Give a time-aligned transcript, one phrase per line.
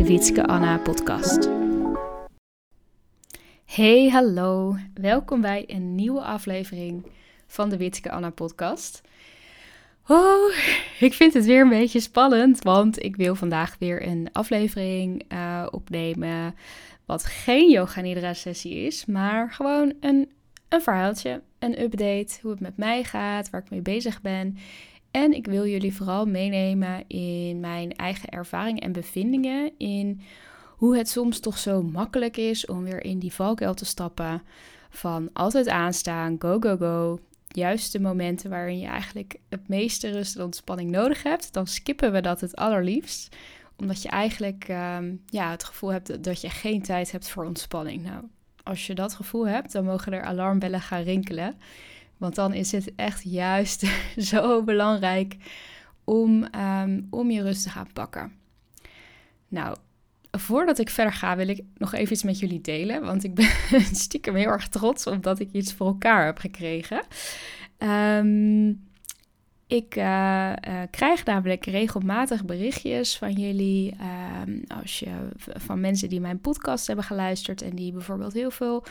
[0.00, 1.48] de Wietske Anna podcast.
[3.64, 4.76] Hey, hallo.
[4.94, 7.06] Welkom bij een nieuwe aflevering
[7.46, 9.02] van de Wietske Anna podcast.
[10.06, 10.54] Oh,
[11.00, 15.66] ik vind het weer een beetje spannend, want ik wil vandaag weer een aflevering uh,
[15.70, 16.54] opnemen
[17.04, 20.30] wat geen yoga nidra sessie is, maar gewoon een,
[20.68, 24.58] een verhaaltje, een update, hoe het met mij gaat, waar ik mee bezig ben
[25.10, 29.72] en ik wil jullie vooral meenemen in mijn eigen ervaringen en bevindingen.
[29.78, 30.20] In
[30.76, 34.42] hoe het soms toch zo makkelijk is om weer in die valkuil te stappen.
[34.90, 37.18] Van altijd aanstaan, go, go, go.
[37.48, 41.52] Juist de momenten waarin je eigenlijk het meeste rust en ontspanning nodig hebt.
[41.52, 43.36] Dan skippen we dat het allerliefst.
[43.76, 48.02] Omdat je eigenlijk ehm, ja, het gevoel hebt dat je geen tijd hebt voor ontspanning.
[48.02, 48.24] Nou,
[48.62, 51.56] als je dat gevoel hebt, dan mogen er alarmbellen gaan rinkelen.
[52.20, 53.86] Want dan is het echt juist
[54.32, 55.36] zo belangrijk
[56.04, 58.32] om, um, om je rust te gaan pakken.
[59.48, 59.76] Nou,
[60.30, 63.04] voordat ik verder ga, wil ik nog even iets met jullie delen.
[63.04, 63.50] Want ik ben
[64.04, 67.02] stiekem heel erg trots omdat ik iets voor elkaar heb gekregen.
[67.78, 68.88] Um,
[69.66, 73.96] ik uh, uh, krijg namelijk regelmatig berichtjes van jullie.
[74.46, 78.84] Um, als je, van mensen die mijn podcast hebben geluisterd en die bijvoorbeeld heel veel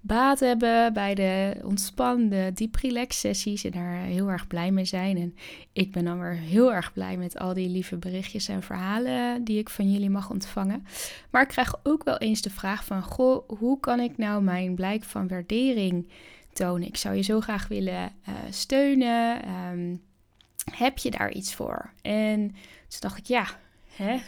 [0.00, 5.16] baat hebben bij de ontspannende deep relax sessies en daar heel erg blij mee zijn.
[5.16, 5.34] En
[5.72, 9.58] ik ben dan weer heel erg blij met al die lieve berichtjes en verhalen die
[9.58, 10.86] ik van jullie mag ontvangen.
[11.30, 14.74] Maar ik krijg ook wel eens de vraag van, goh, hoe kan ik nou mijn
[14.74, 16.08] blijk van waardering
[16.52, 16.88] tonen?
[16.88, 19.48] Ik zou je zo graag willen uh, steunen.
[19.70, 20.02] Um,
[20.72, 21.92] heb je daar iets voor?
[22.02, 22.48] En
[22.88, 23.46] toen dacht ik, ja,
[24.02, 24.20] Hè?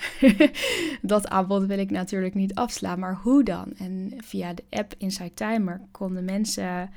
[1.13, 3.73] dat aanbod wil ik natuurlijk niet afslaan, maar hoe dan?
[3.77, 6.91] En via de app Inside Timer konden mensen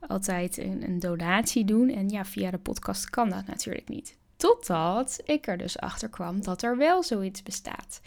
[0.00, 1.88] altijd een, een donatie doen.
[1.88, 4.16] En ja, via de podcast kan dat natuurlijk niet.
[4.36, 8.00] Totdat ik er dus achter kwam dat er wel zoiets bestaat.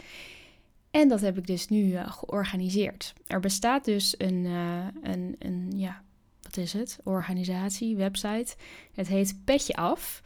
[0.90, 3.14] En dat heb ik dus nu uh, georganiseerd.
[3.26, 6.02] Er bestaat dus een, uh, een, een, ja,
[6.42, 6.98] wat is het?
[7.04, 8.54] Organisatie, website.
[8.94, 10.22] Het heet Petje Af.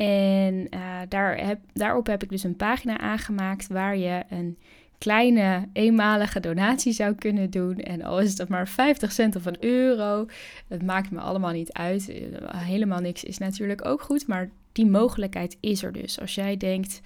[0.00, 4.58] En uh, daar heb, daarop heb ik dus een pagina aangemaakt waar je een
[4.98, 7.76] kleine eenmalige donatie zou kunnen doen.
[7.76, 10.26] En al is het maar 50 cent of een euro,
[10.68, 12.08] het maakt me allemaal niet uit.
[12.08, 16.20] Eh, helemaal niks is natuurlijk ook goed, maar die mogelijkheid is er dus.
[16.20, 17.00] Als jij denkt,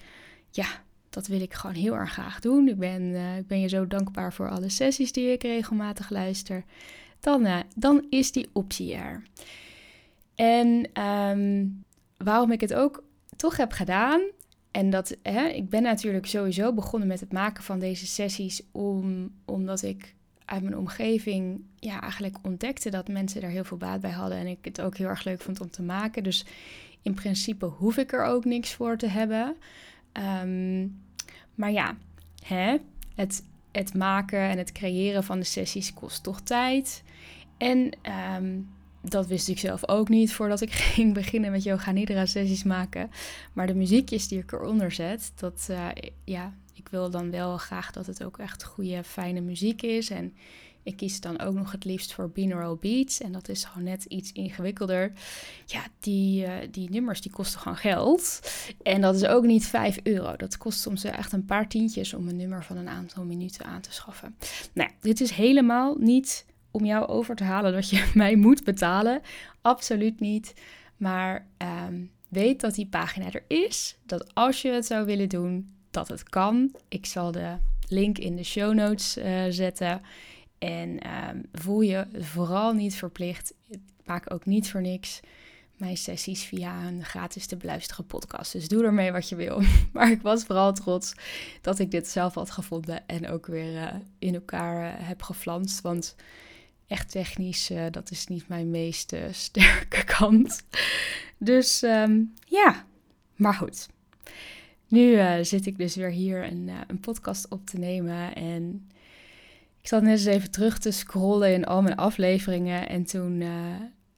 [0.51, 0.67] ja,
[1.09, 2.67] dat wil ik gewoon heel erg graag doen.
[2.67, 6.63] Ik ben, uh, ik ben je zo dankbaar voor alle sessies die ik regelmatig luister.
[7.19, 9.23] Dan, dan is die optie er.
[10.35, 11.84] En um,
[12.17, 13.03] waarom ik het ook
[13.35, 14.21] toch heb gedaan.
[14.71, 19.31] En dat, hè, ik ben natuurlijk sowieso begonnen met het maken van deze sessies om,
[19.45, 20.15] omdat ik
[20.45, 24.37] uit mijn omgeving ja, eigenlijk ontdekte dat mensen er heel veel baat bij hadden.
[24.37, 26.23] En ik het ook heel erg leuk vond om te maken.
[26.23, 26.45] Dus
[27.01, 29.55] in principe hoef ik er ook niks voor te hebben.
[30.41, 31.03] Um,
[31.55, 31.95] maar ja,
[32.45, 32.77] hè,
[33.15, 37.03] het, het maken en het creëren van de sessies kost toch tijd.
[37.57, 37.97] En
[38.37, 38.69] um,
[39.09, 43.09] dat wist ik zelf ook niet voordat ik ging beginnen met yoga nidra sessies maken.
[43.53, 45.87] Maar de muziekjes die ik eronder zet, dat uh,
[46.23, 50.09] ja, ik wil dan wel graag dat het ook echt goede, fijne muziek is.
[50.09, 50.33] En
[50.83, 53.21] ik kies dan ook nog het liefst voor binaural beats.
[53.21, 55.11] En dat is gewoon net iets ingewikkelder.
[55.65, 58.39] Ja, die, uh, die nummers die kosten gewoon geld.
[58.83, 60.35] En dat is ook niet 5 euro.
[60.35, 63.81] Dat kost soms echt een paar tientjes om een nummer van een aantal minuten aan
[63.81, 64.35] te schaffen.
[64.73, 69.21] Nou dit is helemaal niet om jou over te halen dat je mij moet betalen.
[69.61, 70.53] Absoluut niet.
[70.97, 73.97] Maar ehm, weet dat die pagina er is.
[74.05, 76.75] Dat als je het zou willen doen, dat het kan.
[76.87, 80.01] Ik zal de link in de show notes uh, zetten.
[80.57, 83.53] En um, voel je vooral niet verplicht.
[84.05, 85.21] Maak ook niet voor niks
[85.77, 88.51] mijn sessies via een gratis te beluisteren podcast.
[88.51, 89.61] Dus doe ermee wat je wil.
[89.93, 91.13] Maar ik was vooral trots
[91.61, 95.81] dat ik dit zelf had gevonden en ook weer uh, in elkaar uh, heb geflanst.
[95.81, 96.15] Want
[96.87, 100.63] echt technisch, uh, dat is niet mijn meest uh, sterke kant.
[101.37, 102.85] Dus um, ja,
[103.35, 103.87] maar goed.
[104.87, 108.35] Nu uh, zit ik dus weer hier een, een, podcast op te nemen.
[108.35, 108.89] En
[109.81, 112.89] ik zat net eens even terug te scrollen in al mijn afleveringen.
[112.89, 113.43] En toen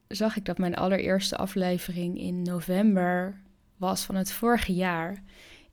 [0.07, 3.41] zag ik dat mijn allereerste aflevering in november
[3.77, 5.23] was van het vorige jaar.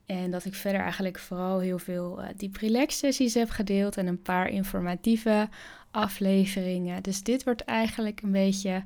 [0.07, 4.07] En dat ik verder eigenlijk vooral heel veel uh, deep relax sessies heb gedeeld en
[4.07, 5.49] een paar informatieve
[5.91, 7.03] afleveringen.
[7.03, 8.83] Dus dit wordt eigenlijk een beetje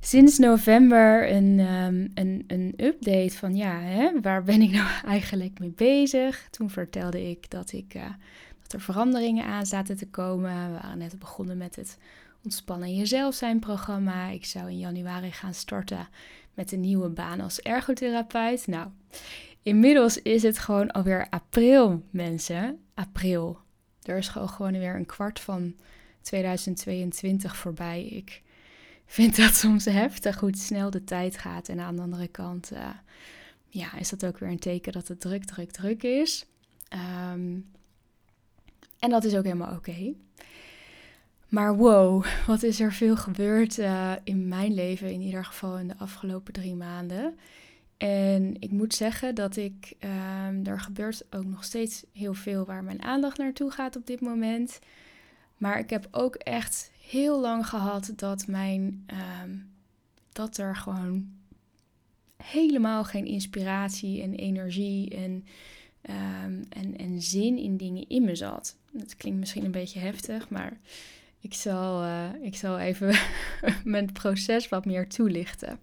[0.00, 5.58] sinds november een, um, een, een update van ja, hè, waar ben ik nou eigenlijk
[5.58, 6.48] mee bezig?
[6.50, 8.02] Toen vertelde ik dat, ik, uh,
[8.62, 10.72] dat er veranderingen aan zaten te komen.
[10.72, 11.98] We waren net begonnen met het
[12.44, 14.28] Ontspannen Jezelf zijn programma.
[14.28, 16.08] Ik zou in januari gaan starten
[16.54, 18.66] met een nieuwe baan als ergotherapeut.
[18.66, 18.88] Nou,
[19.66, 22.80] inmiddels is het gewoon alweer april, mensen.
[22.94, 23.58] April.
[24.02, 25.74] Er is gewoon weer een kwart van
[26.22, 28.04] 2022 voorbij.
[28.04, 28.42] Ik
[29.06, 31.68] vind dat soms heftig hoe snel de tijd gaat.
[31.68, 32.88] En aan de andere kant uh,
[33.68, 36.46] ja, is dat ook weer een teken dat het druk, druk, druk is.
[37.32, 37.70] Um,
[38.98, 40.12] en dat is ook helemaal oké.
[41.48, 45.88] Maar wow, wat is er veel gebeurd uh, in mijn leven, in ieder geval in
[45.88, 47.38] de afgelopen drie maanden.
[47.96, 49.94] En ik moet zeggen dat ik,
[50.48, 54.20] um, er gebeurt ook nog steeds heel veel waar mijn aandacht naartoe gaat op dit
[54.20, 54.78] moment.
[55.56, 59.06] Maar ik heb ook echt heel lang gehad dat mijn,
[59.42, 59.70] um,
[60.32, 61.28] dat er gewoon
[62.36, 65.44] helemaal geen inspiratie en energie en,
[66.10, 68.76] um, en, en zin in dingen in me zat.
[68.90, 70.78] Dat klinkt misschien een beetje heftig, maar
[71.40, 73.14] ik zal, uh, ik zal even
[73.84, 75.78] mijn proces wat meer toelichten.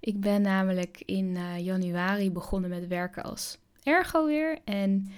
[0.00, 4.58] Ik ben namelijk in uh, januari begonnen met werken als ergo weer.
[4.64, 5.10] En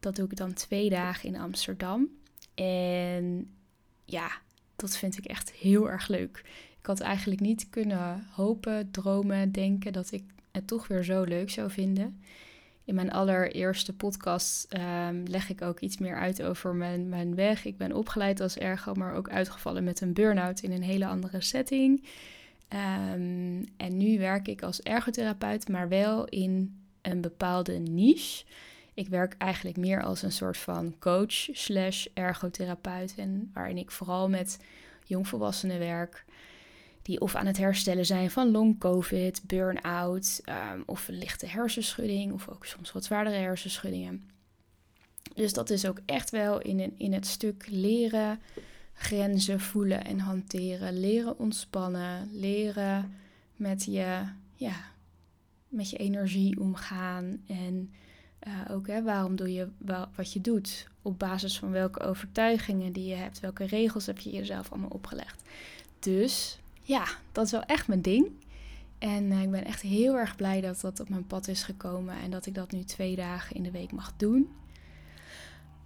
[0.00, 2.08] dat doe ik dan twee dagen in Amsterdam.
[2.54, 3.50] En
[4.04, 4.30] ja,
[4.76, 6.42] dat vind ik echt heel erg leuk.
[6.78, 11.50] Ik had eigenlijk niet kunnen hopen, dromen, denken dat ik het toch weer zo leuk
[11.50, 12.20] zou vinden.
[12.84, 17.64] In mijn allereerste podcast ehm, leg ik ook iets meer uit over mijn, mijn weg.
[17.64, 21.40] Ik ben opgeleid als ergo, maar ook uitgevallen met een burn-out in een hele andere
[21.40, 22.04] setting.
[22.74, 28.44] Um, en nu werk ik als ergotherapeut, maar wel in een bepaalde niche.
[28.94, 33.14] Ik werk eigenlijk meer als een soort van coach slash ergotherapeut.
[33.16, 34.58] En waarin ik vooral met
[35.04, 36.24] jongvolwassenen werk
[37.02, 40.40] die of aan het herstellen zijn van long-covid, burn-out
[40.72, 44.30] um, of een lichte hersenschudding of ook soms wat zwaardere hersenschuddingen.
[45.34, 48.40] Dus dat is ook echt wel in, in het stuk leren,
[48.92, 53.14] grenzen voelen en hanteren, leren ontspannen, leren
[53.56, 54.22] met je,
[54.54, 54.74] ja,
[55.68, 57.92] met je energie omgaan en
[58.48, 59.68] uh, ook hè, waarom doe je
[60.16, 64.30] wat je doet, op basis van welke overtuigingen die je hebt, welke regels heb je
[64.30, 65.42] jezelf allemaal opgelegd.
[65.98, 68.30] Dus ja, dat is wel echt mijn ding.
[68.98, 72.14] En uh, ik ben echt heel erg blij dat dat op mijn pad is gekomen
[72.20, 74.48] en dat ik dat nu twee dagen in de week mag doen.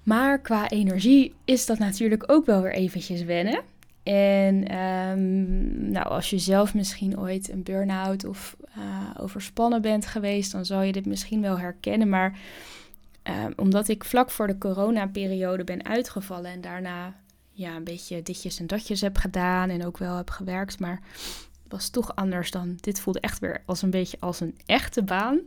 [0.06, 3.61] Maar qua energie is dat natuurlijk ook wel weer eventjes wennen.
[4.03, 10.53] En um, nou, als je zelf misschien ooit een burn-out of uh, overspannen bent geweest,
[10.53, 12.08] dan zal je dit misschien wel herkennen.
[12.08, 12.38] Maar
[13.23, 17.14] um, omdat ik vlak voor de coronaperiode ben uitgevallen en daarna
[17.50, 20.81] ja, een beetje ditjes en datjes heb gedaan en ook wel heb gewerkt.
[20.81, 21.00] Maar
[21.62, 22.79] het was toch anders dan.
[22.81, 25.41] Dit voelde echt weer als een beetje als een echte baan.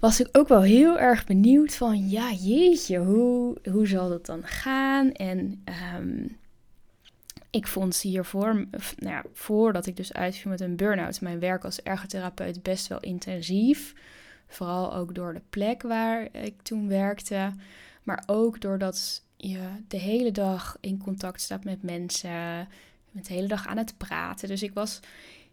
[0.00, 4.42] Was ik ook wel heel erg benieuwd van, ja, jeetje, hoe, hoe zal dat dan
[4.42, 5.12] gaan?
[5.12, 5.64] En
[5.96, 6.36] um,
[7.50, 11.82] ik vond hiervoor, nou ja, voordat ik dus uitviel met een burn-out, mijn werk als
[11.82, 13.94] ergotherapeut best wel intensief.
[14.46, 17.52] Vooral ook door de plek waar ik toen werkte.
[18.02, 22.68] Maar ook doordat je de hele dag in contact staat met mensen,
[23.10, 24.48] met de hele dag aan het praten.
[24.48, 25.00] Dus ik was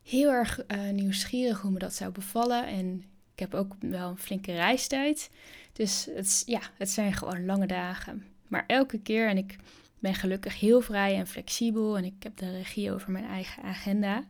[0.04, 2.68] heel erg uh, nieuwsgierig hoe me dat zou bevallen.
[2.68, 3.04] En
[3.38, 5.30] ik heb ook wel een flinke reistijd.
[5.74, 8.26] Dus het, ja, het zijn gewoon lange dagen.
[8.48, 9.56] Maar elke keer, en ik
[10.00, 14.24] ben gelukkig heel vrij en flexibel en ik heb de regie over mijn eigen agenda.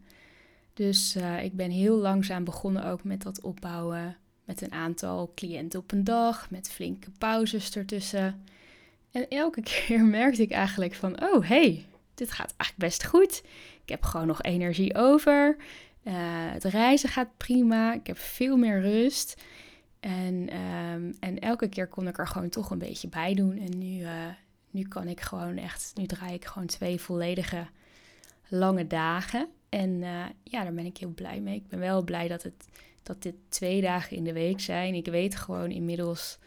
[0.73, 5.79] Dus uh, ik ben heel langzaam begonnen ook met dat opbouwen met een aantal cliënten
[5.79, 8.43] op een dag, met flinke pauzes ertussen.
[9.11, 13.43] En elke keer merkte ik eigenlijk van, oh hey, dit gaat eigenlijk best goed.
[13.83, 15.57] Ik heb gewoon nog energie over.
[16.07, 16.13] Uh,
[16.51, 17.93] het reizen gaat prima.
[17.93, 19.41] Ik heb veel meer rust.
[19.99, 20.49] En,
[20.93, 23.57] um, en elke keer kon ik er gewoon toch een beetje bij doen.
[23.57, 24.11] En nu, uh,
[24.71, 27.67] nu kan ik gewoon echt, nu draai ik gewoon twee volledige
[28.47, 29.47] lange dagen.
[29.69, 31.55] En uh, ja, daar ben ik heel blij mee.
[31.55, 32.67] Ik ben wel blij dat, het,
[33.03, 34.93] dat dit twee dagen in de week zijn.
[34.93, 36.37] Ik weet gewoon inmiddels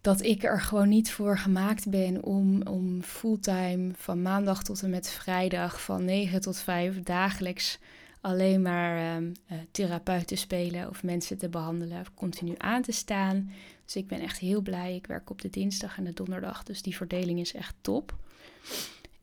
[0.00, 4.90] dat ik er gewoon niet voor gemaakt ben om, om fulltime van maandag tot en
[4.90, 7.78] met vrijdag van 9 tot 5 dagelijks
[8.24, 13.50] alleen maar um, uh, therapeut te spelen of mensen te behandelen, continu aan te staan.
[13.84, 14.94] Dus ik ben echt heel blij.
[14.94, 18.16] Ik werk op de dinsdag en de donderdag, dus die verdeling is echt top.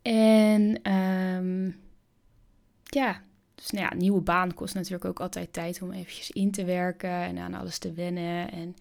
[0.01, 1.75] En um,
[2.83, 3.21] ja,
[3.55, 7.21] dus nou ja, nieuwe baan kost natuurlijk ook altijd tijd om eventjes in te werken
[7.21, 8.51] en aan alles te wennen.
[8.51, 8.75] En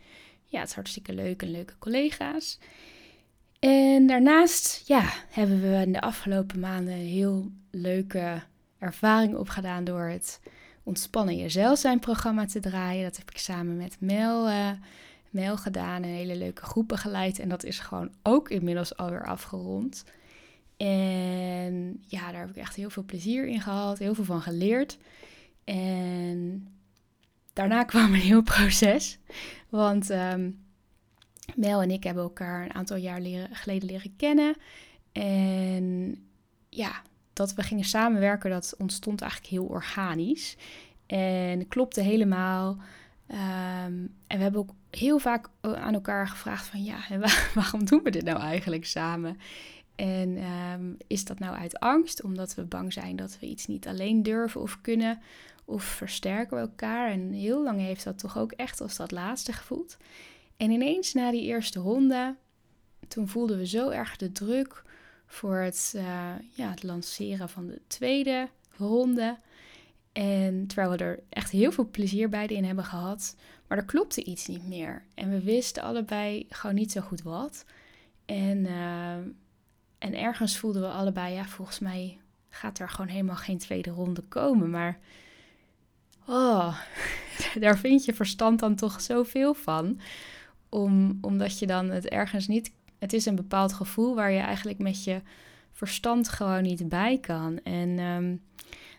[0.45, 2.59] ja, het is hartstikke leuk en leuke collega's.
[3.59, 8.43] En daarnaast ja, hebben we in de afgelopen maanden heel leuke
[8.81, 10.41] ervaring opgedaan door het
[10.83, 13.03] Ontspannen Jezelf zijn programma te draaien.
[13.03, 14.71] Dat heb ik samen met Mel, uh,
[15.31, 16.03] Mel gedaan.
[16.03, 17.39] Een hele leuke groep begeleid.
[17.39, 20.05] En dat is gewoon ook inmiddels alweer afgerond.
[20.77, 23.99] En ja, daar heb ik echt heel veel plezier in gehad.
[23.99, 24.99] Heel veel van geleerd.
[25.65, 26.69] En
[27.53, 29.19] daarna kwam een heel proces.
[29.69, 30.59] Want um,
[31.57, 34.55] Mel en ik hebben elkaar een aantal jaar leren, geleden leren kennen.
[35.13, 36.17] En
[36.69, 37.03] ja,
[37.41, 40.57] dat we gingen samenwerken, dat ontstond eigenlijk heel organisch.
[41.07, 42.77] En klopte helemaal.
[43.27, 46.99] Ehm, en we hebben ook heel vaak aan elkaar gevraagd van ja,
[47.55, 49.39] waarom doen we dit nou eigenlijk samen?
[49.97, 53.87] En ehm, is dat nou uit angst, omdat we bang zijn dat we iets niet
[53.87, 55.19] alleen durven of kunnen?
[55.65, 57.11] Of versterken we elkaar?
[57.11, 59.97] En heel lang heeft dat toch ook echt als dat laatste gevoeld.
[60.57, 62.37] En ineens na die eerste ronde,
[63.09, 64.83] toen voelden we zo erg de druk
[65.31, 66.03] voor het, uh,
[66.51, 69.39] ja, het lanceren van de tweede ronde.
[70.13, 74.25] En terwijl we er echt heel veel plezier bij in hebben gehad, maar er klopte
[74.25, 75.05] iets niet meer.
[75.15, 77.65] En we wisten allebei gewoon niet zo goed wat.
[78.27, 79.15] En, uh,
[79.99, 82.19] en ergens voelden we allebei, ja, volgens mij
[82.49, 84.71] gaat er gewoon helemaal geen tweede ronde komen.
[84.71, 84.99] Maar
[86.27, 86.79] oh,
[87.61, 90.01] daar vind je verstand dan toch zoveel van.
[90.69, 94.79] Om, omdat je dan het ergens niet het is een bepaald gevoel waar je eigenlijk
[94.79, 95.21] met je
[95.73, 97.61] verstand gewoon niet bij kan.
[97.63, 98.43] En um,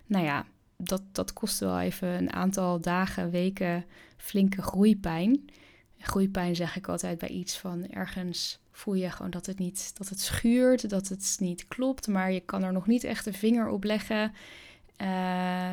[0.05, 0.45] nou ja,
[0.77, 3.85] dat, dat kost wel even een aantal dagen, weken
[4.17, 5.49] flinke groeipijn.
[5.97, 10.09] Groeipijn zeg ik altijd bij iets van ergens voel je gewoon dat het niet, dat
[10.09, 13.67] het schuurt, dat het niet klopt, maar je kan er nog niet echt een vinger
[13.67, 14.33] op leggen.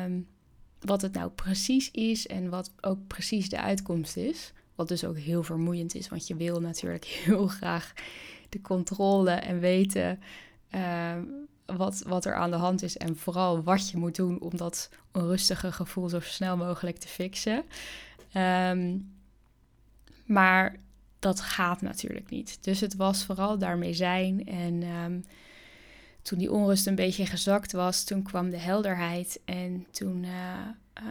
[0.05, 0.27] Um,
[0.79, 4.53] wat het nou precies is en wat ook precies de uitkomst is.
[4.79, 7.93] Wat dus ook heel vermoeiend is, want je wil natuurlijk heel graag
[8.49, 10.19] de controle en weten
[10.75, 11.15] uh,
[11.65, 12.97] wat, wat er aan de hand is.
[12.97, 17.63] En vooral wat je moet doen om dat onrustige gevoel zo snel mogelijk te fixen.
[18.33, 19.11] Um,
[20.25, 20.75] maar
[21.19, 22.63] dat gaat natuurlijk niet.
[22.63, 24.45] Dus het was vooral daarmee zijn.
[24.45, 25.25] En um,
[26.21, 29.41] toen die onrust een beetje gezakt was, toen kwam de helderheid.
[29.45, 31.03] En toen uh, uh,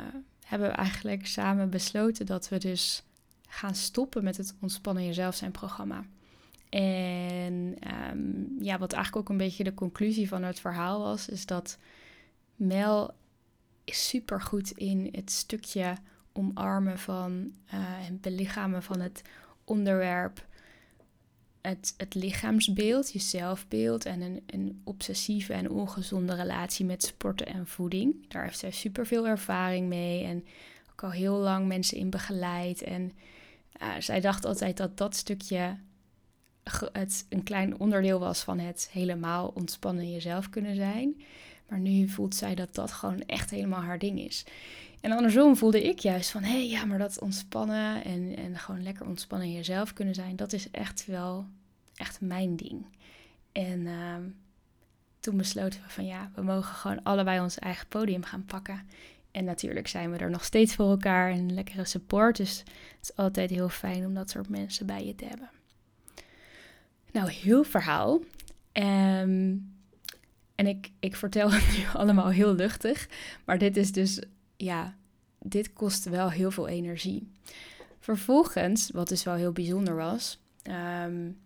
[0.45, 3.03] hebben we eigenlijk samen besloten dat we dus
[3.49, 6.05] gaan stoppen met het Ontspannen Jezelf zijn programma.
[6.69, 7.77] En
[8.11, 11.79] um, ja, wat eigenlijk ook een beetje de conclusie van het verhaal was, is dat
[12.57, 13.15] Mel
[13.85, 15.95] is super goed in het stukje
[16.33, 19.23] omarmen van uh, en belichamen van het
[19.65, 20.47] onderwerp,
[21.61, 27.67] het, het lichaamsbeeld, je zelfbeeld en een, een obsessieve en ongezonde relatie met sporten en
[27.67, 28.29] voeding.
[28.29, 30.45] Daar heeft zij super veel ervaring mee en
[30.93, 32.83] ook al heel lang mensen in begeleid.
[32.83, 33.13] En
[33.99, 35.77] zij dacht altijd dat dat stukje
[36.93, 41.23] het een klein onderdeel was van het helemaal ontspannen jezelf kunnen zijn.
[41.69, 44.45] Maar nu voelt zij dat dat gewoon echt helemaal haar ding is.
[45.01, 48.83] En andersom voelde ik juist van, hé, hey, ja, maar dat ontspannen en, en gewoon
[48.83, 51.47] lekker ontspannen jezelf kunnen zijn, dat is echt wel
[51.95, 52.87] echt mijn ding.
[53.53, 54.15] En uh,
[55.21, 58.87] toen besloten we van, ja, we mogen gewoon allebei ons eigen podium gaan pakken.
[59.31, 62.37] En natuurlijk zijn we er nog steeds voor elkaar en lekkere support.
[62.37, 65.51] Dus het is altijd heel fijn om dat soort mensen bij je te hebben.
[67.13, 68.21] Nou, heel verhaal.
[68.73, 69.77] Um,
[70.55, 73.09] en ik, ik vertel het nu allemaal heel luchtig.
[73.45, 74.23] Maar dit is dus,
[74.57, 74.97] ja,
[75.39, 77.33] dit kost wel heel veel energie.
[77.99, 80.39] Vervolgens, wat dus wel heel bijzonder was.
[81.05, 81.39] Um,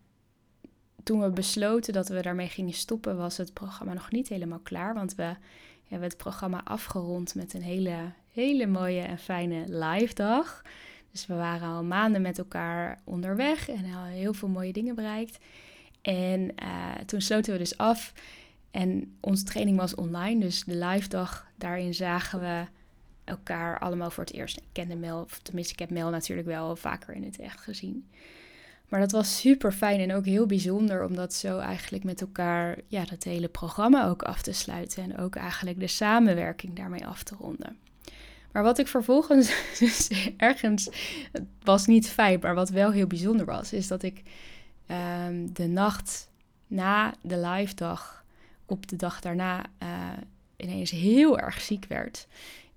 [1.02, 4.94] toen we besloten dat we daarmee gingen stoppen, was het programma nog niet helemaal klaar.
[4.94, 5.36] Want we
[5.92, 7.96] hebben het programma afgerond met een hele,
[8.32, 10.62] hele mooie en fijne live dag.
[11.10, 15.38] Dus we waren al maanden met elkaar onderweg en al heel veel mooie dingen bereikt.
[16.02, 18.12] En uh, toen sloten we dus af.
[18.70, 22.64] En onze training was online, dus de live dag, daarin zagen we
[23.24, 24.56] elkaar allemaal voor het eerst.
[24.56, 28.08] Ik kende Mel, of tenminste ik heb Mel natuurlijk wel vaker in het echt gezien.
[28.92, 32.78] Maar dat was super fijn en ook heel bijzonder om dat zo eigenlijk met elkaar,
[32.86, 35.02] ja, dat hele programma ook af te sluiten.
[35.02, 37.76] En ook eigenlijk de samenwerking daarmee af te ronden.
[38.52, 40.90] Maar wat ik vervolgens dus ergens,
[41.62, 44.22] was niet fijn, maar wat wel heel bijzonder was, is dat ik
[45.26, 46.28] um, de nacht
[46.66, 48.24] na de live dag,
[48.66, 49.88] op de dag daarna, uh,
[50.56, 52.26] ineens heel erg ziek werd.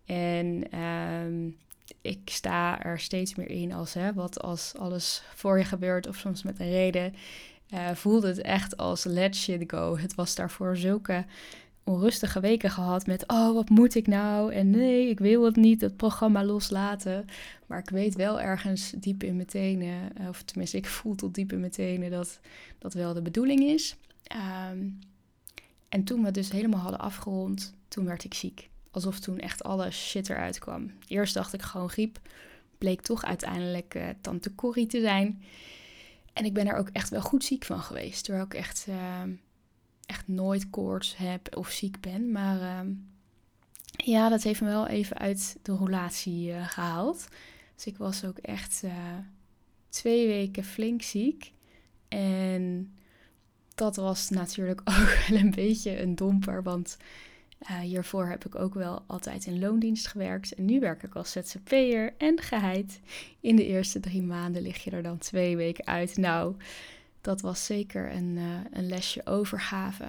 [0.06, 1.58] En um,
[2.06, 6.16] ik sta er steeds meer in als hè, wat als alles voor je gebeurt of
[6.16, 7.14] soms met een reden.
[7.74, 9.98] Uh, voelde het echt als let shit go.
[9.98, 11.26] Het was daarvoor zulke
[11.84, 14.54] onrustige weken gehad met, oh, wat moet ik nou?
[14.54, 17.26] En nee, ik wil het niet, het programma loslaten.
[17.66, 21.52] Maar ik weet wel ergens diep in mijn tenen, of tenminste, ik voel tot diep
[21.52, 22.40] in mijn tenen dat
[22.80, 23.96] dat wel de bedoeling is.
[24.24, 24.88] Ehm,
[25.90, 28.70] en toen we dus helemaal hadden afgerond, toen werd ik ziek.
[28.96, 30.92] Alsof toen echt alle shit eruit kwam.
[31.08, 32.20] Eerst dacht ik gewoon griep.
[32.78, 35.44] Bleek toch uiteindelijk uh, tante Corrie te zijn.
[36.34, 38.24] En ik ben er ook echt wel goed ziek van geweest.
[38.24, 39.32] Terwijl ik echt, ehm,
[40.06, 42.32] echt nooit koorts heb of ziek ben.
[42.32, 42.92] Maar ehm,
[43.92, 47.28] ja, dat heeft me wel even uit de relatie uh, gehaald.
[47.76, 48.84] Dus ik was ook echt
[49.90, 51.54] twee weken flink ziek.
[52.08, 52.94] En
[53.76, 56.64] dat was natuurlijk ook wel een beetje een domper.
[56.64, 56.98] Want
[57.70, 60.54] uh, hiervoor heb ik ook wel altijd in loondienst gewerkt.
[60.54, 63.00] En nu werk ik als ZZP'er en geheid.
[63.40, 66.18] In de eerste drie maanden lig je er dan twee weken uit.
[66.18, 66.56] Nou,
[67.22, 70.06] dat was zeker een, uh, een lesje overgave.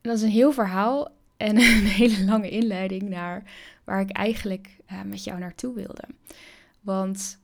[0.00, 3.42] dat is een heel verhaal en een hele lange inleiding naar
[3.84, 6.04] waar ik eigenlijk uh, met jou naartoe wilde.
[6.80, 7.38] Want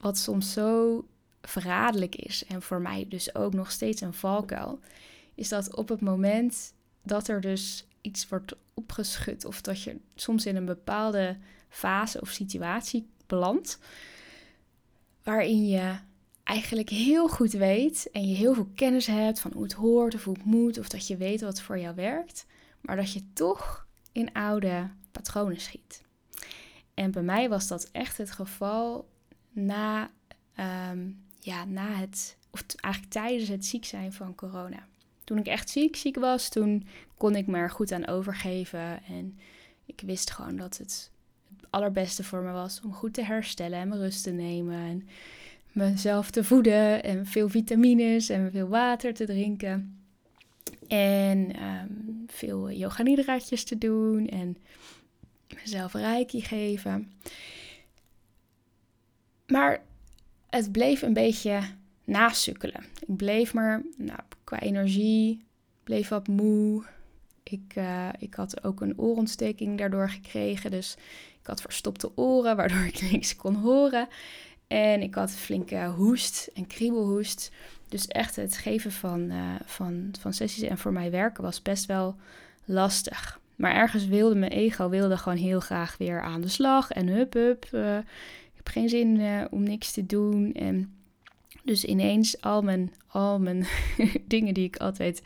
[0.00, 1.04] wat soms zo
[1.42, 4.80] verraderlijk is en voor mij dus ook nog steeds een valkuil,
[5.34, 10.46] is dat op het moment dat er dus iets wordt opgeschud of dat je soms
[10.46, 11.36] in een bepaalde
[11.68, 13.78] fase of situatie belandt,
[15.22, 15.96] waarin je
[16.44, 20.24] eigenlijk heel goed weet en je heel veel kennis hebt van hoe het hoort of
[20.24, 22.46] hoe het moet of dat je weet wat voor jou werkt,
[22.80, 26.02] maar dat je toch in oude patronen schiet.
[26.94, 29.08] En bij mij was dat echt het geval
[29.50, 30.10] na,
[30.90, 34.86] um, ja, na het, of eigenlijk tijdens het ziek zijn van corona.
[35.32, 36.86] Toen ik echt ziek, ziek was, toen
[37.16, 39.02] kon ik me er goed aan overgeven.
[39.04, 39.38] En
[39.86, 41.10] ik wist gewoon dat het
[41.56, 44.76] het allerbeste voor me was om goed te herstellen en me rust te nemen.
[44.76, 45.08] En
[45.72, 50.04] mezelf te voeden en veel vitamines en veel water te drinken.
[50.88, 54.56] En um, veel yoga nidraatjes te doen en
[55.62, 57.12] mezelf reiki geven.
[59.46, 59.82] Maar
[60.50, 61.60] het bleef een beetje
[62.04, 62.84] nasukkelen.
[63.00, 64.20] Ik bleef maar nou,
[64.52, 65.44] qua energie,
[65.84, 66.84] bleef wat moe.
[67.42, 70.70] Ik, uh, ik had ook een oorontsteking daardoor gekregen.
[70.70, 70.96] Dus
[71.40, 74.08] ik had verstopte oren, waardoor ik niks kon horen.
[74.66, 77.50] En ik had flinke hoest en kriebelhoest.
[77.88, 81.86] Dus echt het geven van, uh, van, van sessies en voor mij werken was best
[81.86, 82.16] wel
[82.64, 83.40] lastig.
[83.56, 86.90] Maar ergens wilde mijn ego wilde gewoon heel graag weer aan de slag.
[86.90, 87.68] En hup, hup.
[87.72, 90.52] Uh, ik heb geen zin om niks te doen.
[90.52, 91.01] En
[91.62, 93.66] dus ineens al mijn, al mijn
[94.26, 95.22] dingen die ik altijd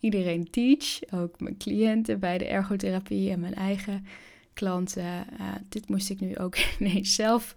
[0.00, 4.06] iedereen teach, ook mijn cliënten bij de ergotherapie en mijn eigen
[4.52, 7.54] klanten, uh, dit moest ik nu ook ineens zelf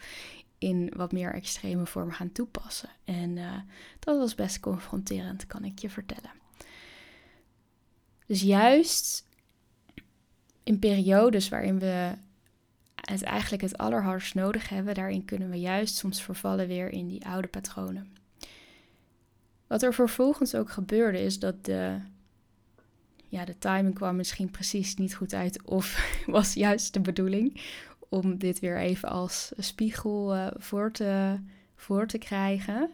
[0.58, 2.90] in wat meer extreme vorm gaan toepassen.
[3.04, 3.54] En uh,
[4.00, 6.32] dat was best confronterend, kan ik je vertellen.
[8.26, 9.26] Dus juist
[10.64, 12.14] in periodes waarin we
[12.96, 17.26] het eigenlijk het allerhardst nodig hebben, daarin kunnen we juist soms vervallen weer in die
[17.26, 18.17] oude patronen.
[19.68, 22.00] Wat er vervolgens ook gebeurde is dat de,
[23.28, 27.62] ja, de timing kwam misschien precies niet goed uit of was juist de bedoeling
[28.10, 31.40] om dit weer even als spiegel uh, voor, te,
[31.76, 32.92] voor te krijgen.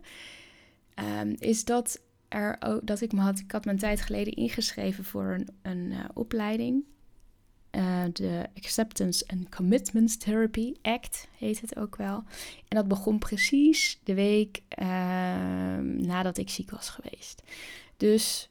[1.19, 5.25] Um, is dat, er dat ik me had, ik had mijn tijd geleden ingeschreven voor
[5.25, 6.83] een, een uh, opleiding
[8.13, 12.23] de Acceptance and Commitment Therapy Act heet het ook wel.
[12.67, 14.87] En dat begon precies de week uh,
[15.81, 17.43] nadat ik ziek was geweest.
[17.97, 18.47] Dus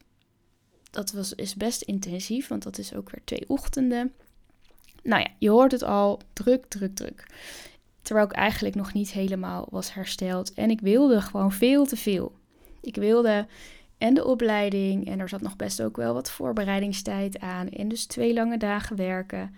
[0.90, 4.12] dat was, is best intensief, want dat is ook weer twee ochtenden.
[5.02, 7.26] Nou ja, je hoort het al, druk, druk, druk.
[8.02, 10.54] Terwijl ik eigenlijk nog niet helemaal was hersteld.
[10.54, 12.32] En ik wilde gewoon veel te veel.
[12.80, 13.46] Ik wilde
[14.02, 15.06] en de opleiding.
[15.06, 17.68] En er zat nog best ook wel wat voorbereidingstijd aan.
[17.68, 19.54] En dus twee lange dagen werken.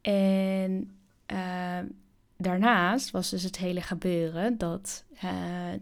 [0.00, 0.90] En
[1.32, 1.78] uh,
[2.36, 5.30] daarnaast was dus het hele gebeuren dat, uh,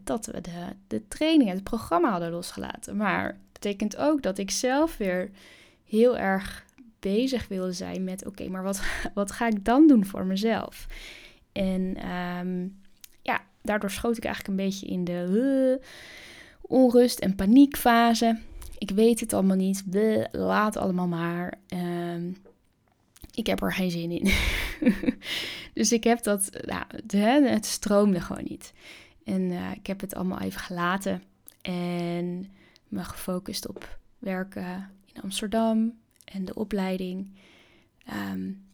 [0.04, 2.96] dat we de, de training, het programma hadden losgelaten.
[2.96, 5.30] Maar het betekent ook dat ik zelf weer
[5.84, 6.64] heel erg
[7.00, 8.82] bezig wilde zijn met: oké, maar wat,
[9.14, 10.86] wat ga ik dan doen voor mezelf?
[11.52, 12.80] En um,
[13.22, 15.80] ja, daardoor schoot ik eigenlijk een beetje in de.
[16.66, 18.38] Onrust en paniekfase.
[18.79, 19.83] Ik weet het allemaal niet.
[19.90, 21.59] Bleh, laat allemaal maar.
[21.74, 22.33] Uh,
[23.35, 24.33] ik heb er geen zin in.
[25.74, 28.72] dus ik heb dat, nou, het stroomde gewoon niet.
[29.24, 31.22] En uh, ik heb het allemaal even gelaten
[31.62, 32.50] en
[32.88, 37.33] me gefocust op werken in Amsterdam en de opleiding.
[38.33, 38.66] Um,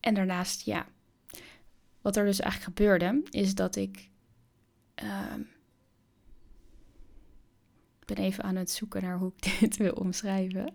[0.00, 0.86] en daarnaast, ja,
[2.00, 4.08] wat er dus eigenlijk gebeurde, is dat ik
[5.02, 5.48] um,
[8.06, 10.74] ik ben even aan het zoeken naar hoe ik dit wil omschrijven.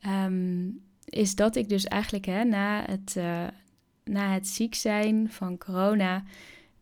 [0.00, 0.68] Ehm,
[1.04, 3.46] is dat ik dus eigenlijk hè, na, het, uh,
[4.04, 6.22] na het ziek zijn van corona,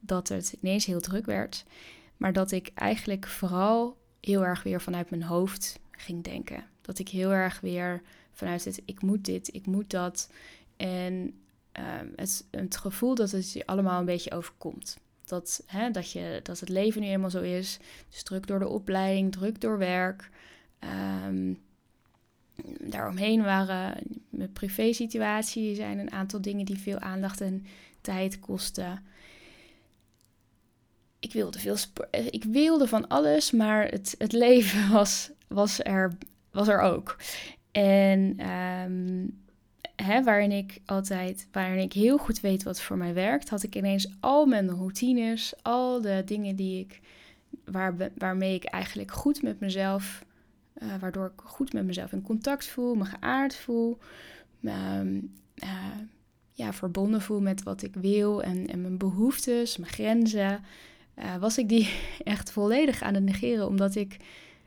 [0.01, 1.65] dat het ineens heel druk werd.
[2.17, 6.65] Maar dat ik eigenlijk vooral heel erg weer vanuit mijn hoofd ging denken.
[6.81, 10.31] Dat ik heel erg weer vanuit het ik moet dit, ik moet dat.
[10.77, 11.13] En
[11.73, 14.99] um, het, het gevoel dat het je allemaal een beetje overkomt.
[15.27, 17.79] Dat, hè, dat, je, dat het leven nu eenmaal zo is.
[18.11, 20.31] Dus druk door de opleiding, druk door werk.
[21.25, 21.65] Um,
[22.81, 27.67] daaromheen waren mijn privé-situatie zijn een aantal dingen die veel aandacht en
[28.01, 29.05] tijd kosten.
[31.19, 31.77] Ik wilde, veel
[32.31, 36.13] ik wilde van alles, maar het, het leven was, was, er,
[36.51, 37.17] was er ook.
[37.73, 39.45] En um,
[39.97, 43.75] hè, waarin ik altijd, waarin ik heel goed weet wat voor mij werkt, had ik
[43.75, 47.01] ineens al mijn routines, al de dingen die ik,
[47.65, 50.25] waar, waarmee ik eigenlijk goed met mezelf,
[50.83, 53.99] uh, waardoor ik goed met mezelf in contact voel, me geaard voel,
[54.61, 55.03] me,
[55.55, 55.71] uh,
[56.53, 60.65] ja, verbonden voel met wat ik wil en, en mijn behoeftes, mijn grenzen,
[61.19, 61.89] uh, was ik die
[62.25, 64.17] echt volledig aan het negeren, omdat ik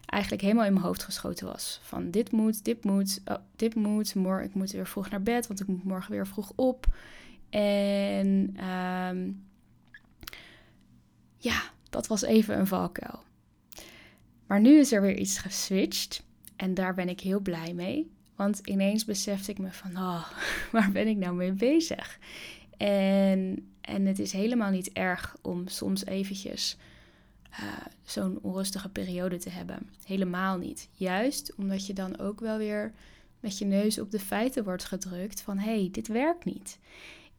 [0.10, 1.80] eigenlijk helemaal in mijn hoofd geschoten was.
[1.84, 4.15] Van dit moet, dit moet, oh, dit moet.
[4.15, 6.86] Morgen, ik moet weer vroeg naar bed, want ik moet morgen weer vroeg op.
[7.50, 9.32] En ehm,
[11.38, 13.24] ja, dat was even een valkuil.
[14.48, 16.24] Maar nu is er weer iets geswitcht
[16.56, 18.12] en daar ben ik heel blij mee.
[18.36, 20.30] Want ineens besefte ik me van, oh,
[20.72, 22.19] waar ben ik nou mee bezig?
[22.78, 26.78] En, en het is helemaal niet erg om soms eventjes
[27.52, 27.58] uh,
[28.04, 29.90] zo'n onrustige periode te hebben.
[30.06, 30.90] Helemaal niet.
[30.92, 32.94] Juist omdat je dan ook wel weer
[33.40, 36.80] met je neus op de feiten wordt gedrukt van hé, hey, dit werkt niet.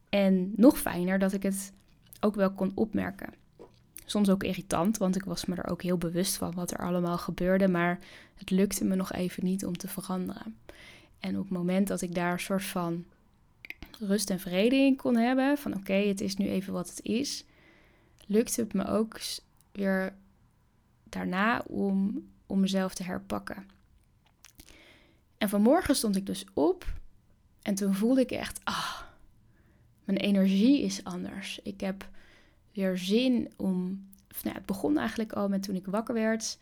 [0.08, 1.72] En nog fijner dat ik het
[2.20, 3.34] ook wel kon opmerken.
[4.04, 7.18] Soms ook irritant, want ik was me er ook heel bewust van wat er allemaal
[7.18, 7.98] gebeurde, maar
[8.34, 10.56] het lukte me nog even niet om te veranderen.
[11.20, 13.04] En op het moment dat ik daar een soort van
[13.98, 17.44] rust en vrede in kon hebben, van oké, het is nu even wat het is,
[18.26, 19.20] lukte het me ook
[19.72, 20.14] weer
[21.04, 23.66] daarna om, om mezelf te herpakken.
[25.38, 26.84] En vanmorgen stond ik dus op
[27.62, 29.00] en toen voelde ik echt, ah,
[30.04, 31.60] mijn energie is anders.
[31.62, 32.08] Ik heb
[32.72, 34.06] weer zin om,
[34.42, 36.58] nou, het begon eigenlijk al met toen ik wakker werd,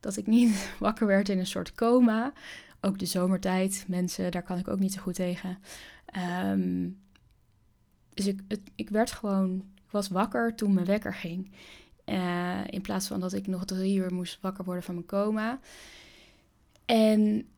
[0.00, 2.32] dat ik niet wakker werd in een soort coma.
[2.80, 5.58] Ook de zomertijd, mensen, daar kan ik ook niet zo goed tegen.
[6.06, 6.88] Ehm,
[8.14, 11.50] dus ik, het, ik werd gewoon, ik was wakker toen mijn wekker ging.
[12.06, 15.58] Uh, in plaats van dat ik nog drie uur moest wakker worden van mijn coma.
[16.84, 17.48] En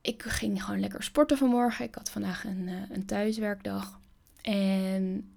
[0.00, 1.84] ik ging gewoon lekker sporten vanmorgen.
[1.84, 4.00] Ik had vandaag een, uh, een thuiswerkdag.
[4.40, 5.30] En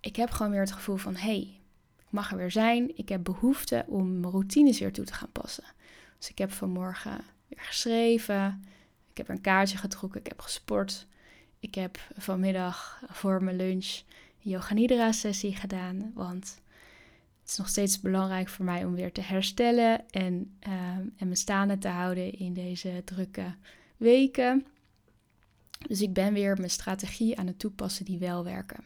[0.00, 1.60] ik heb gewoon weer het gevoel van: hé, hey,
[1.98, 2.96] ik mag er weer zijn.
[2.96, 5.64] Ik heb behoefte om mijn routines weer toe te gaan passen.
[6.18, 8.64] Dus ik heb vanmorgen weer geschreven.
[9.10, 10.20] Ik heb een kaartje getrokken.
[10.20, 11.06] Ik heb gesport.
[11.58, 14.02] Ik heb vanmiddag voor mijn lunch
[14.40, 16.12] yoga nidra sessie gedaan.
[16.14, 16.60] Want
[17.40, 20.72] het is nog steeds belangrijk voor mij om weer te herstellen en, uh,
[21.16, 23.54] en me staande te houden in deze drukke
[23.96, 24.66] weken.
[25.86, 28.84] Dus ik ben weer mijn strategie aan het toepassen die wel werken.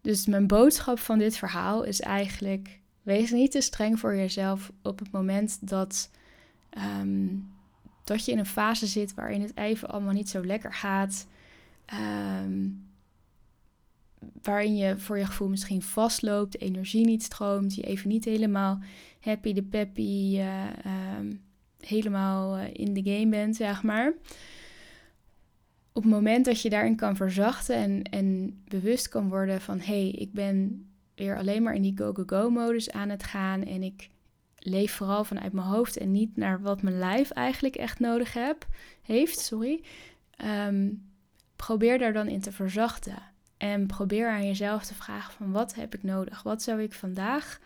[0.00, 4.98] Dus mijn boodschap van dit verhaal is eigenlijk: wees niet te streng voor jezelf op
[4.98, 6.10] het moment dat,
[7.00, 7.52] um,
[8.04, 11.26] dat je in een fase zit waarin het even allemaal niet zo lekker gaat.
[12.42, 12.89] Um,
[14.42, 18.78] waarin je voor je gevoel misschien vastloopt, de energie niet stroomt, je even niet helemaal
[19.20, 20.64] happy de peppy, uh,
[21.80, 24.12] helemaal eh, in de game bent, zeg maar.
[25.92, 29.84] Op het moment dat je daarin kan verzachten en, en bewust kan worden van hé,
[29.84, 34.08] hey, ik ben weer alleen maar in die go-go-go-modus aan het gaan en ik
[34.58, 38.66] leef vooral vanuit mijn hoofd en niet naar wat mijn lijf eigenlijk echt nodig heb,
[39.02, 39.38] heeft.
[39.38, 39.82] Sorry.
[40.30, 40.90] Ehm,
[41.56, 43.29] probeer daar dan in te verzachten.
[43.60, 46.42] En probeer aan jezelf te vragen van wat heb ik nodig?
[46.42, 47.60] Wat zou ik vandaag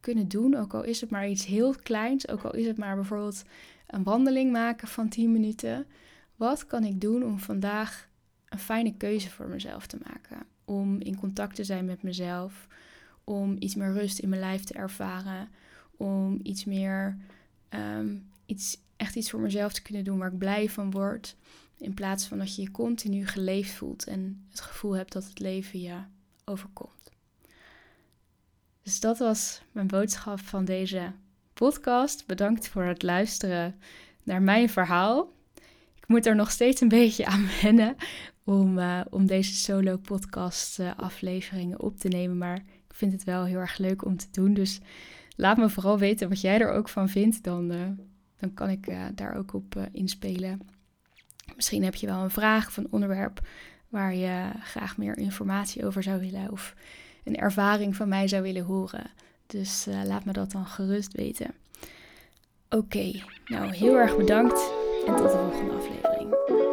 [0.00, 0.56] kunnen doen?
[0.56, 3.42] Ook al is het maar iets heel kleins, ook al is het maar bijvoorbeeld
[3.86, 5.86] een wandeling maken van 10 minuten.
[6.36, 8.08] Wat kan ik doen om vandaag
[8.48, 10.46] een fijne keuze voor mezelf te maken?
[10.64, 12.66] Om in contact te zijn met mezelf,
[13.24, 15.48] om iets meer rust in mijn lijf te ervaren,
[15.96, 17.16] om iets meer,
[17.68, 21.36] ehm, iets, echt iets voor mezelf te kunnen doen waar ik blij van word.
[21.84, 25.38] In plaats van dat je je continu geleefd voelt en het gevoel hebt dat het
[25.38, 25.96] leven je
[26.44, 27.10] overkomt.
[28.82, 31.12] Dus dat was mijn boodschap van deze
[31.52, 32.26] podcast.
[32.26, 33.80] Bedankt voor het luisteren
[34.22, 35.32] naar mijn verhaal.
[35.96, 37.96] Ik moet er nog steeds een beetje aan wennen
[38.44, 42.38] om, uh, om deze solo podcast uh, afleveringen op te nemen.
[42.38, 44.54] Maar ik vind het wel heel erg leuk om te doen.
[44.54, 44.80] Dus
[45.36, 47.42] laat me vooral weten wat jij er ook van vindt.
[47.42, 47.68] Dan,
[48.36, 50.60] dan kan ik daar ook op inspelen.
[51.56, 53.40] Misschien heb je wel een vraag of een onderwerp
[53.88, 56.74] waar je graag meer informatie over zou willen of
[57.24, 59.10] een ervaring van mij zou willen horen.
[59.46, 61.54] Dus uh, laat me dat dan gerust weten.
[62.70, 63.12] Oké,
[63.44, 64.72] nou heel erg bedankt
[65.06, 66.63] en tot de volgende aflevering.